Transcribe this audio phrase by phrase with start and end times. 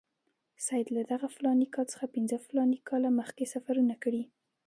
[0.65, 4.23] سید له دغه فلاني کال څخه پنځه فلاني کاله مخکې سفرونه کړي.